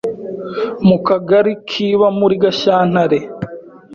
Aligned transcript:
Mu 0.87 0.97
Kagari 1.07 1.51
kiba 1.69 2.07
muri 2.19 2.35
Gashyantare 2.43 3.19